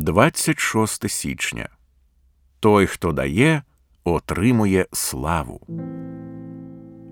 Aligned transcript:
26 0.00 1.10
січня. 1.10 1.68
Той, 2.60 2.86
хто 2.86 3.12
дає, 3.12 3.62
отримує 4.04 4.86
славу. 4.92 5.60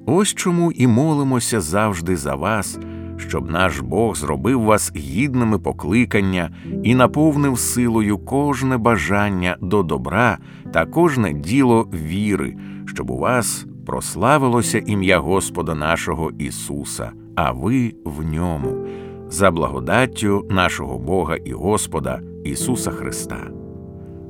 Ось 0.06 0.34
чому 0.34 0.72
і 0.72 0.86
молимося 0.86 1.60
завжди 1.60 2.16
за 2.16 2.34
вас, 2.34 2.78
щоб 3.16 3.50
наш 3.50 3.80
Бог 3.80 4.16
зробив 4.16 4.62
вас 4.62 4.92
гідними 4.96 5.58
покликання 5.58 6.50
і 6.84 6.94
наповнив 6.94 7.58
силою 7.58 8.18
кожне 8.18 8.76
бажання 8.76 9.56
до 9.60 9.82
добра 9.82 10.38
та 10.72 10.86
кожне 10.86 11.32
діло 11.32 11.88
віри, 11.94 12.56
щоб 12.86 13.10
у 13.10 13.18
вас 13.18 13.66
прославилося 13.86 14.78
ім'я 14.78 15.18
Господа 15.18 15.74
нашого 15.74 16.30
Ісуса, 16.38 17.12
а 17.36 17.52
ви 17.52 17.94
в 18.04 18.24
ньому, 18.24 18.86
за 19.28 19.50
благодаттю 19.50 20.46
нашого 20.50 20.98
Бога 20.98 21.36
і 21.36 21.52
Господа 21.52 22.20
Ісуса 22.48 22.90
Христа. 22.90 23.36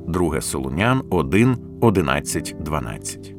2 0.07 0.41
Солунян 0.41 1.01
1, 1.09 1.57
11, 1.81 2.55
12 2.59 3.35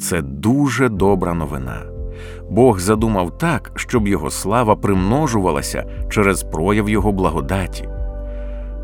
Це 0.00 0.22
дуже 0.22 0.88
добра 0.88 1.34
новина. 1.34 1.82
Бог 2.50 2.80
задумав 2.80 3.38
так, 3.38 3.72
щоб 3.76 4.08
його 4.08 4.30
слава 4.30 4.76
примножувалася 4.76 5.84
через 6.10 6.42
прояв 6.42 6.88
його 6.88 7.12
благодаті. 7.12 7.88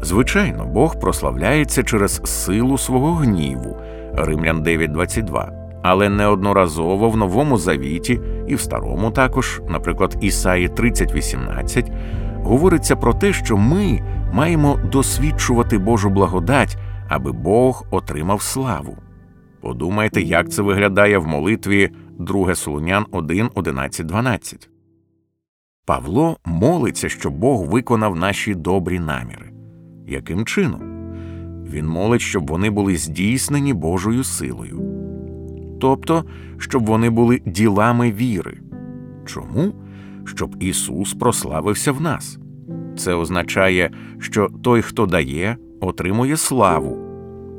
Звичайно, 0.03 0.67
Бог 0.67 1.01
прославляється 1.01 1.83
через 1.83 2.21
силу 2.25 2.79
свого 2.79 3.15
гніву 3.15 3.77
Римлян 4.15 4.63
9.22, 4.63 5.51
але 5.83 6.09
неодноразово 6.09 7.11
в 7.11 7.17
Новому 7.17 7.59
Завіті 7.59 8.21
і 8.47 8.55
в 8.55 8.61
Старому 8.61 9.11
також, 9.11 9.61
наприклад, 9.69 10.17
Ісаї 10.21 10.69
30.18, 10.69 11.93
говориться 12.45 12.97
про 12.97 13.15
те, 13.15 13.33
що 13.33 13.57
ми 13.57 14.03
маємо 14.33 14.81
досвідчувати 14.93 15.79
Божу 15.79 16.11
благодать, 16.11 16.77
аби 17.09 17.33
Бог 17.33 17.85
отримав 17.91 18.43
славу. 18.43 18.97
Подумайте, 19.61 20.23
як 20.23 20.51
це 20.51 20.63
виглядає 20.63 21.19
в 21.19 21.27
молитві 21.27 21.91
2 22.19 22.55
Солунян 22.55 23.07
1, 23.11 23.51
11, 23.55 24.07
12. 24.07 24.69
Павло 25.87 26.37
молиться, 26.45 27.09
щоб 27.09 27.35
Бог 27.35 27.65
виконав 27.65 28.17
наші 28.17 28.55
добрі 28.55 28.99
наміри. 28.99 29.53
Яким 30.07 30.45
чином? 30.45 30.81
Він 31.71 31.87
молить, 31.87 32.21
щоб 32.21 32.51
вони 32.51 32.71
були 32.71 32.97
здійснені 32.97 33.75
Божою 33.75 34.25
силою, 34.25 34.83
тобто, 35.81 36.25
щоб 36.59 36.87
вони 36.87 37.11
були 37.11 37.43
ділами 37.47 38.13
віри. 38.13 38.59
Чому? 39.27 39.75
Щоб 40.29 40.57
Ісус 40.61 41.15
прославився 41.15 41.93
в 41.93 42.01
нас. 42.01 42.39
Це 42.97 43.15
означає, 43.15 43.91
що 44.19 44.49
той, 44.63 44.83
хто 44.83 45.07
дає, 45.07 45.57
отримує 45.81 46.37
славу. 46.37 46.99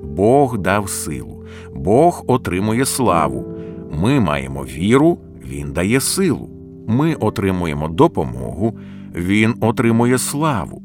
Бог 0.03 0.58
дав 0.58 0.90
силу, 0.90 1.45
Бог 1.75 2.23
отримує 2.28 2.86
славу. 2.86 3.45
Ми 3.92 4.20
маємо 4.20 4.64
віру, 4.64 5.17
Він 5.45 5.73
дає 5.73 6.00
силу. 6.00 6.50
Ми 6.88 7.16
отримуємо 7.16 7.88
допомогу, 7.88 8.80
Він 9.16 9.56
отримує 9.62 10.17
славу. 10.17 10.84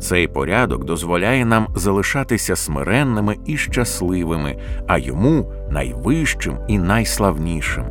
Цей 0.00 0.28
порядок 0.28 0.84
дозволяє 0.84 1.44
нам 1.44 1.66
залишатися 1.74 2.56
смиренними 2.56 3.36
і 3.46 3.56
щасливими, 3.56 4.58
а 4.86 4.98
йому 4.98 5.52
найвищим 5.70 6.58
і 6.68 6.78
найславнішим. 6.78 7.84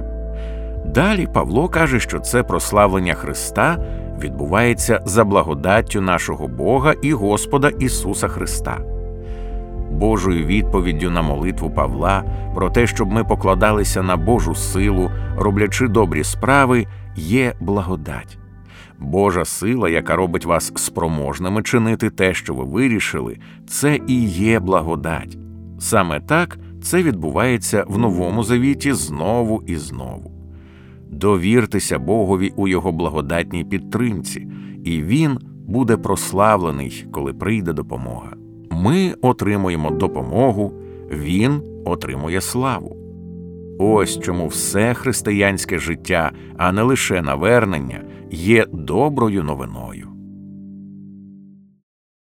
Далі 0.95 1.27
Павло 1.33 1.69
каже, 1.69 1.99
що 1.99 2.19
це 2.19 2.43
прославлення 2.43 3.13
Христа 3.13 3.77
відбувається 4.19 5.01
за 5.05 5.23
благодаттю 5.23 6.01
нашого 6.01 6.47
Бога 6.47 6.93
і 7.01 7.13
Господа 7.13 7.69
Ісуса 7.69 8.27
Христа. 8.27 8.77
Божою 9.91 10.45
відповіддю 10.45 11.11
на 11.11 11.21
молитву 11.21 11.69
Павла 11.69 12.23
про 12.55 12.69
те, 12.69 12.88
щоб 12.88 13.11
ми 13.11 13.23
покладалися 13.23 14.03
на 14.03 14.17
Божу 14.17 14.55
силу, 14.55 15.11
роблячи 15.38 15.88
добрі 15.88 16.23
справи, 16.23 16.88
є 17.16 17.53
благодать. 17.59 18.38
Божа 19.00 19.45
сила, 19.45 19.89
яка 19.89 20.16
робить 20.16 20.45
вас 20.45 20.73
спроможними 20.75 21.63
чинити 21.63 22.09
те, 22.09 22.34
що 22.34 22.53
ви 22.53 22.63
вирішили, 22.63 23.38
це 23.67 24.00
і 24.07 24.25
є 24.25 24.59
благодать. 24.59 25.38
Саме 25.79 26.19
так 26.19 26.57
це 26.84 27.03
відбувається 27.03 27.85
в 27.88 27.97
Новому 27.97 28.44
Завіті 28.44 28.94
знову 28.94 29.63
і 29.67 29.75
знову. 29.75 30.34
Довіртеся 31.09 31.99
Богові 31.99 32.53
у 32.55 32.67
Його 32.67 32.91
благодатній 32.91 33.63
підтримці, 33.63 34.47
і 34.83 35.01
Він 35.01 35.39
буде 35.67 35.97
прославлений, 35.97 37.05
коли 37.11 37.33
прийде 37.33 37.73
допомога. 37.73 38.33
Ми 38.71 39.16
отримуємо 39.21 39.91
допомогу, 39.91 40.73
Він 41.11 41.61
отримує 41.85 42.41
славу. 42.41 42.97
Ось 43.79 44.19
чому 44.19 44.47
все 44.47 44.93
християнське 44.93 45.79
життя, 45.79 46.31
а 46.57 46.71
не 46.71 46.81
лише 46.81 47.22
навернення, 47.22 48.03
є 48.31 48.66
доброю 48.73 49.43
новиною. 49.43 50.15